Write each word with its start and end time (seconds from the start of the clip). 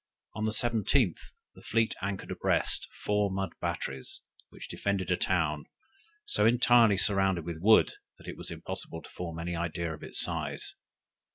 On 0.33 0.45
the 0.45 0.51
17th, 0.51 1.19
the 1.53 1.61
fleet 1.61 1.93
anchored 2.01 2.31
abreast 2.31 2.87
four 2.91 3.29
mud 3.29 3.51
batteries, 3.61 4.21
which 4.49 4.67
defended 4.67 5.11
a 5.11 5.15
town, 5.15 5.65
so 6.25 6.43
entirely 6.47 6.97
surrounded 6.97 7.45
with 7.45 7.61
wood, 7.61 7.91
that 8.17 8.27
it 8.27 8.35
was 8.35 8.49
impossible 8.49 9.03
to 9.03 9.09
form 9.11 9.37
any 9.37 9.55
idea 9.55 9.93
of 9.93 10.01
its 10.01 10.19
size. 10.19 10.73